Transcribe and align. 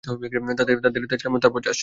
তাদের 0.03 1.01
তেজ 1.09 1.21
কমুক, 1.25 1.39
তারপর 1.43 1.61
যাস। 1.61 1.79